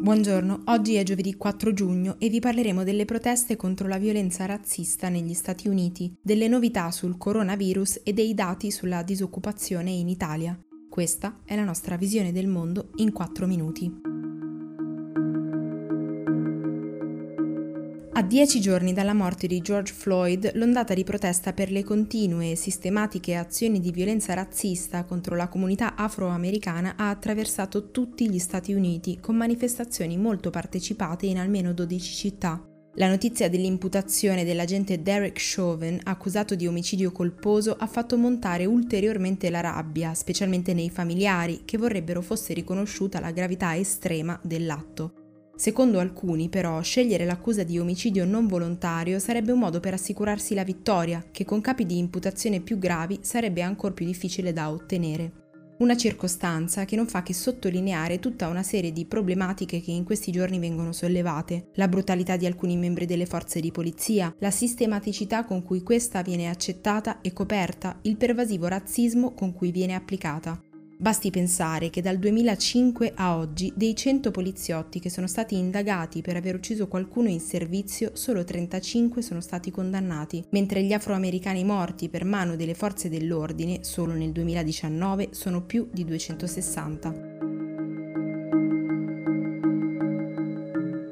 Buongiorno, 0.00 0.62
oggi 0.66 0.94
è 0.94 1.02
giovedì 1.02 1.34
4 1.34 1.72
giugno 1.72 2.14
e 2.20 2.28
vi 2.28 2.38
parleremo 2.38 2.84
delle 2.84 3.04
proteste 3.04 3.56
contro 3.56 3.88
la 3.88 3.98
violenza 3.98 4.46
razzista 4.46 5.08
negli 5.08 5.34
Stati 5.34 5.66
Uniti, 5.66 6.14
delle 6.22 6.46
novità 6.46 6.92
sul 6.92 7.18
coronavirus 7.18 8.02
e 8.04 8.12
dei 8.12 8.32
dati 8.32 8.70
sulla 8.70 9.02
disoccupazione 9.02 9.90
in 9.90 10.08
Italia. 10.08 10.56
Questa 10.88 11.40
è 11.44 11.56
la 11.56 11.64
nostra 11.64 11.96
visione 11.96 12.30
del 12.30 12.46
mondo 12.46 12.90
in 12.96 13.10
4 13.10 13.46
minuti. 13.48 14.07
A 18.18 18.22
dieci 18.22 18.60
giorni 18.60 18.92
dalla 18.92 19.14
morte 19.14 19.46
di 19.46 19.60
George 19.60 19.92
Floyd, 19.92 20.50
l'ondata 20.56 20.92
di 20.92 21.04
protesta 21.04 21.52
per 21.52 21.70
le 21.70 21.84
continue 21.84 22.50
e 22.50 22.56
sistematiche 22.56 23.36
azioni 23.36 23.78
di 23.78 23.92
violenza 23.92 24.34
razzista 24.34 25.04
contro 25.04 25.36
la 25.36 25.46
comunità 25.46 25.94
afroamericana 25.94 26.94
ha 26.96 27.10
attraversato 27.10 27.92
tutti 27.92 28.28
gli 28.28 28.40
Stati 28.40 28.74
Uniti, 28.74 29.20
con 29.20 29.36
manifestazioni 29.36 30.16
molto 30.16 30.50
partecipate 30.50 31.26
in 31.26 31.38
almeno 31.38 31.72
12 31.72 32.12
città. 32.12 32.60
La 32.94 33.06
notizia 33.06 33.48
dell'imputazione 33.48 34.44
dell'agente 34.44 35.00
Derek 35.00 35.38
Chauvin, 35.38 36.00
accusato 36.02 36.56
di 36.56 36.66
omicidio 36.66 37.12
colposo, 37.12 37.76
ha 37.78 37.86
fatto 37.86 38.16
montare 38.16 38.64
ulteriormente 38.64 39.48
la 39.48 39.60
rabbia, 39.60 40.12
specialmente 40.14 40.74
nei 40.74 40.90
familiari, 40.90 41.62
che 41.64 41.78
vorrebbero 41.78 42.20
fosse 42.20 42.52
riconosciuta 42.52 43.20
la 43.20 43.30
gravità 43.30 43.76
estrema 43.76 44.36
dell'atto. 44.42 45.17
Secondo 45.58 45.98
alcuni, 45.98 46.48
però, 46.48 46.80
scegliere 46.82 47.24
l'accusa 47.24 47.64
di 47.64 47.80
omicidio 47.80 48.24
non 48.24 48.46
volontario 48.46 49.18
sarebbe 49.18 49.50
un 49.50 49.58
modo 49.58 49.80
per 49.80 49.92
assicurarsi 49.92 50.54
la 50.54 50.62
vittoria, 50.62 51.24
che 51.32 51.44
con 51.44 51.60
capi 51.60 51.84
di 51.84 51.98
imputazione 51.98 52.60
più 52.60 52.78
gravi 52.78 53.18
sarebbe 53.22 53.62
ancora 53.62 53.92
più 53.92 54.06
difficile 54.06 54.52
da 54.52 54.70
ottenere. 54.70 55.32
Una 55.78 55.96
circostanza 55.96 56.84
che 56.84 56.94
non 56.94 57.08
fa 57.08 57.24
che 57.24 57.34
sottolineare 57.34 58.20
tutta 58.20 58.46
una 58.46 58.62
serie 58.62 58.92
di 58.92 59.04
problematiche 59.04 59.80
che 59.80 59.90
in 59.90 60.04
questi 60.04 60.30
giorni 60.30 60.60
vengono 60.60 60.92
sollevate, 60.92 61.70
la 61.74 61.88
brutalità 61.88 62.36
di 62.36 62.46
alcuni 62.46 62.76
membri 62.76 63.04
delle 63.04 63.26
forze 63.26 63.58
di 63.58 63.72
polizia, 63.72 64.32
la 64.38 64.52
sistematicità 64.52 65.44
con 65.44 65.64
cui 65.64 65.82
questa 65.82 66.22
viene 66.22 66.48
accettata 66.48 67.20
e 67.20 67.32
coperta, 67.32 67.98
il 68.02 68.16
pervasivo 68.16 68.68
razzismo 68.68 69.34
con 69.34 69.52
cui 69.52 69.72
viene 69.72 69.96
applicata. 69.96 70.62
Basti 71.00 71.30
pensare 71.30 71.90
che 71.90 72.02
dal 72.02 72.18
2005 72.18 73.12
a 73.14 73.36
oggi 73.36 73.72
dei 73.76 73.94
100 73.94 74.32
poliziotti 74.32 74.98
che 74.98 75.10
sono 75.10 75.28
stati 75.28 75.54
indagati 75.54 76.22
per 76.22 76.34
aver 76.34 76.56
ucciso 76.56 76.88
qualcuno 76.88 77.28
in 77.28 77.38
servizio, 77.38 78.10
solo 78.14 78.42
35 78.42 79.22
sono 79.22 79.40
stati 79.40 79.70
condannati, 79.70 80.44
mentre 80.50 80.82
gli 80.82 80.92
afroamericani 80.92 81.62
morti 81.62 82.08
per 82.08 82.24
mano 82.24 82.56
delle 82.56 82.74
forze 82.74 83.08
dell'ordine, 83.08 83.84
solo 83.84 84.12
nel 84.12 84.32
2019, 84.32 85.28
sono 85.30 85.62
più 85.62 85.86
di 85.92 86.04
260. 86.04 87.37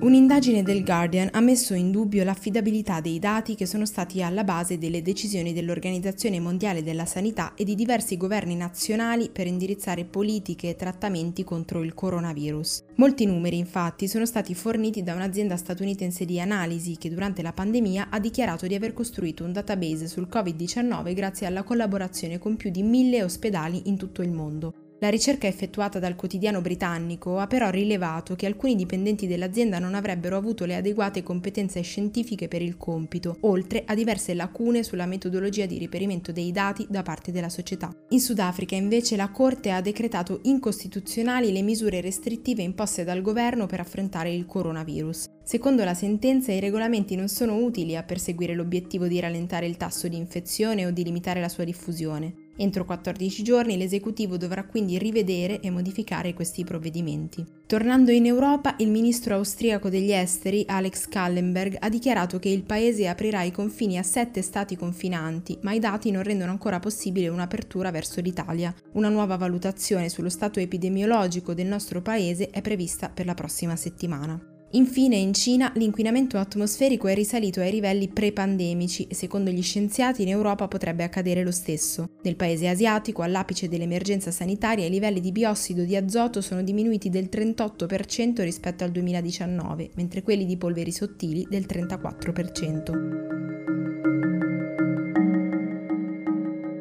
Un'indagine 0.00 0.62
del 0.62 0.84
Guardian 0.84 1.28
ha 1.32 1.40
messo 1.40 1.74
in 1.74 1.90
dubbio 1.90 2.22
l'affidabilità 2.22 3.00
dei 3.00 3.18
dati 3.18 3.56
che 3.56 3.66
sono 3.66 3.84
stati 3.84 4.22
alla 4.22 4.44
base 4.44 4.78
delle 4.78 5.02
decisioni 5.02 5.52
dell'Organizzazione 5.52 6.38
Mondiale 6.38 6.84
della 6.84 7.04
Sanità 7.04 7.54
e 7.56 7.64
di 7.64 7.74
diversi 7.74 8.16
governi 8.16 8.54
nazionali 8.54 9.28
per 9.28 9.48
indirizzare 9.48 10.04
politiche 10.04 10.68
e 10.68 10.76
trattamenti 10.76 11.42
contro 11.42 11.82
il 11.82 11.94
coronavirus. 11.94 12.84
Molti 12.94 13.26
numeri 13.26 13.58
infatti 13.58 14.06
sono 14.06 14.24
stati 14.24 14.54
forniti 14.54 15.02
da 15.02 15.14
un'azienda 15.14 15.56
statunitense 15.56 16.24
di 16.24 16.40
analisi 16.40 16.96
che 16.96 17.10
durante 17.10 17.42
la 17.42 17.52
pandemia 17.52 18.06
ha 18.08 18.20
dichiarato 18.20 18.68
di 18.68 18.76
aver 18.76 18.92
costruito 18.92 19.42
un 19.42 19.52
database 19.52 20.06
sul 20.06 20.28
Covid-19 20.30 21.12
grazie 21.12 21.48
alla 21.48 21.64
collaborazione 21.64 22.38
con 22.38 22.54
più 22.54 22.70
di 22.70 22.84
mille 22.84 23.24
ospedali 23.24 23.82
in 23.86 23.96
tutto 23.96 24.22
il 24.22 24.30
mondo. 24.30 24.87
La 25.00 25.10
ricerca 25.10 25.46
effettuata 25.46 26.00
dal 26.00 26.16
quotidiano 26.16 26.60
britannico 26.60 27.38
ha 27.38 27.46
però 27.46 27.70
rilevato 27.70 28.34
che 28.34 28.46
alcuni 28.46 28.74
dipendenti 28.74 29.28
dell'azienda 29.28 29.78
non 29.78 29.94
avrebbero 29.94 30.36
avuto 30.36 30.64
le 30.64 30.74
adeguate 30.74 31.22
competenze 31.22 31.80
scientifiche 31.82 32.48
per 32.48 32.62
il 32.62 32.76
compito, 32.76 33.36
oltre 33.42 33.84
a 33.86 33.94
diverse 33.94 34.34
lacune 34.34 34.82
sulla 34.82 35.06
metodologia 35.06 35.66
di 35.66 35.78
riperimento 35.78 36.32
dei 36.32 36.50
dati 36.50 36.84
da 36.90 37.02
parte 37.02 37.30
della 37.30 37.48
società. 37.48 37.94
In 38.08 38.20
Sudafrica 38.20 38.74
invece 38.74 39.14
la 39.14 39.30
Corte 39.30 39.70
ha 39.70 39.80
decretato 39.80 40.40
incostituzionali 40.42 41.52
le 41.52 41.62
misure 41.62 42.00
restrittive 42.00 42.62
imposte 42.62 43.04
dal 43.04 43.22
governo 43.22 43.66
per 43.66 43.78
affrontare 43.78 44.34
il 44.34 44.46
coronavirus. 44.46 45.26
Secondo 45.44 45.84
la 45.84 45.94
sentenza 45.94 46.50
i 46.50 46.58
regolamenti 46.58 47.14
non 47.14 47.28
sono 47.28 47.54
utili 47.54 47.94
a 47.94 48.02
perseguire 48.02 48.56
l'obiettivo 48.56 49.06
di 49.06 49.20
rallentare 49.20 49.66
il 49.66 49.76
tasso 49.76 50.08
di 50.08 50.16
infezione 50.16 50.86
o 50.86 50.90
di 50.90 51.04
limitare 51.04 51.40
la 51.40 51.48
sua 51.48 51.62
diffusione. 51.62 52.46
Entro 52.60 52.84
14 52.84 53.44
giorni 53.44 53.76
l'esecutivo 53.76 54.36
dovrà 54.36 54.64
quindi 54.64 54.98
rivedere 54.98 55.60
e 55.60 55.70
modificare 55.70 56.34
questi 56.34 56.64
provvedimenti. 56.64 57.44
Tornando 57.66 58.10
in 58.10 58.26
Europa, 58.26 58.74
il 58.78 58.90
ministro 58.90 59.36
austriaco 59.36 59.88
degli 59.88 60.10
esteri, 60.10 60.64
Alex 60.66 61.06
Kallenberg, 61.06 61.76
ha 61.78 61.88
dichiarato 61.88 62.40
che 62.40 62.48
il 62.48 62.64
paese 62.64 63.06
aprirà 63.06 63.44
i 63.44 63.52
confini 63.52 63.96
a 63.96 64.02
sette 64.02 64.42
stati 64.42 64.74
confinanti, 64.74 65.56
ma 65.62 65.72
i 65.72 65.78
dati 65.78 66.10
non 66.10 66.24
rendono 66.24 66.50
ancora 66.50 66.80
possibile 66.80 67.28
un'apertura 67.28 67.92
verso 67.92 68.20
l'Italia. 68.20 68.74
Una 68.94 69.08
nuova 69.08 69.36
valutazione 69.36 70.08
sullo 70.08 70.28
stato 70.28 70.58
epidemiologico 70.58 71.54
del 71.54 71.68
nostro 71.68 72.02
paese 72.02 72.50
è 72.50 72.60
prevista 72.60 73.08
per 73.08 73.24
la 73.24 73.34
prossima 73.34 73.76
settimana. 73.76 74.57
Infine 74.72 75.16
in 75.16 75.32
Cina 75.32 75.72
l'inquinamento 75.76 76.36
atmosferico 76.36 77.06
è 77.06 77.14
risalito 77.14 77.60
ai 77.60 77.70
livelli 77.70 78.08
pre-pandemici 78.08 79.06
e 79.08 79.14
secondo 79.14 79.50
gli 79.50 79.62
scienziati 79.62 80.20
in 80.20 80.28
Europa 80.28 80.68
potrebbe 80.68 81.04
accadere 81.04 81.42
lo 81.42 81.52
stesso. 81.52 82.10
Nel 82.22 82.36
paese 82.36 82.68
asiatico, 82.68 83.22
all'apice 83.22 83.66
dell'emergenza 83.68 84.30
sanitaria, 84.30 84.84
i 84.84 84.90
livelli 84.90 85.20
di 85.20 85.32
biossido 85.32 85.84
di 85.84 85.96
azoto 85.96 86.42
sono 86.42 86.62
diminuiti 86.62 87.08
del 87.08 87.30
38% 87.32 88.42
rispetto 88.42 88.84
al 88.84 88.90
2019, 88.90 89.90
mentre 89.94 90.22
quelli 90.22 90.44
di 90.44 90.58
polveri 90.58 90.92
sottili 90.92 91.46
del 91.48 91.64
34%. 91.66 93.57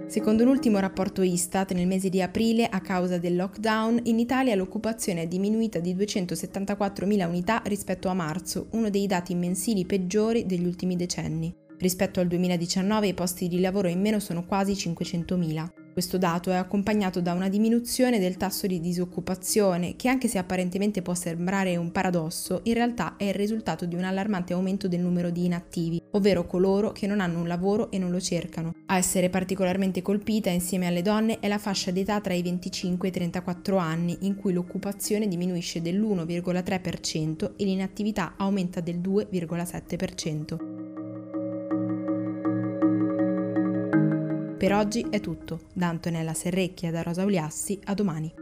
Secondo 0.08 0.46
l'ultimo 0.46 0.80
rapporto 0.80 1.22
Istat, 1.22 1.74
nel 1.74 1.86
mese 1.86 2.08
di 2.08 2.22
aprile, 2.22 2.66
a 2.66 2.80
causa 2.80 3.18
del 3.18 3.36
lockdown, 3.36 4.00
in 4.04 4.20
Italia 4.20 4.56
l'occupazione 4.56 5.24
è 5.24 5.28
diminuita 5.28 5.80
di 5.80 5.94
274.000 5.94 7.28
unità 7.28 7.62
rispetto 7.66 8.08
a 8.08 8.14
marzo, 8.14 8.68
uno 8.72 8.90
dei 8.90 9.06
dati 9.06 9.36
mensili 9.36 9.86
peggiori 9.86 10.46
degli 10.46 10.66
ultimi 10.66 10.96
decenni. 10.96 11.54
Rispetto 11.78 12.22
al 12.22 12.28
2019 12.28 13.08
i 13.08 13.14
posti 13.14 13.50
di 13.50 13.60
lavoro 13.60 13.90
in 13.90 14.00
meno 14.00 14.20
sono 14.20 14.46
quasi 14.46 14.72
500.000. 14.72 15.77
Questo 15.98 16.20
dato 16.20 16.52
è 16.52 16.56
accompagnato 16.56 17.22
da 17.22 17.34
una 17.34 17.50
diminuzione 17.50 18.20
del 18.20 18.38
tasso 18.38 18.68
di 18.68 18.80
disoccupazione 18.80 19.96
che 19.96 20.10
anche 20.10 20.28
se 20.28 20.38
apparentemente 20.38 21.02
può 21.02 21.16
sembrare 21.16 21.76
un 21.76 21.92
paradosso, 21.92 22.60
in 22.66 22.76
realtà 22.76 23.16
è 23.18 23.24
il 23.24 23.34
risultato 23.34 23.88
di 23.88 23.96
un 23.96 24.04
allarmante 24.04 24.54
aumento 24.54 24.88
del 24.88 25.00
numero 25.00 25.32
di 25.32 25.46
inattivi, 25.46 26.00
ovvero 26.12 26.46
coloro 26.46 26.92
che 26.92 27.08
non 27.08 27.20
hanno 27.20 27.40
un 27.40 27.48
lavoro 27.48 27.90
e 27.90 27.98
non 27.98 28.12
lo 28.12 28.20
cercano. 28.20 28.76
A 28.86 28.98
essere 28.98 29.32
particolarmente 29.32 30.04
colpita 30.04 30.52
insieme 30.52 30.86
alle 30.86 31.02
donne 31.02 31.40
è 31.40 31.48
la 31.48 31.58
fascia 31.58 31.90
d'età 31.90 32.22
tra 32.22 32.36
i 32.36 32.44
25 32.44 33.08
e 33.08 33.10
i 33.10 33.14
34 33.14 33.78
anni, 33.78 34.18
in 34.20 34.36
cui 34.36 34.54
l'occupazione 34.54 35.28
diminuisce 35.28 35.82
dell'1,3% 35.82 37.54
e 37.56 37.64
l'inattività 37.66 38.36
aumenta 38.38 38.82
del 38.82 39.00
2,7%. 39.00 40.77
Per 44.58 44.74
oggi 44.74 45.06
è 45.12 45.20
tutto. 45.20 45.60
Da 45.72 45.88
Antonella 45.88 46.34
Serrecchia 46.34 46.90
da 46.90 47.04
Rosa 47.04 47.24
Uliassi, 47.24 47.80
a 47.86 47.94
domani. 47.94 48.37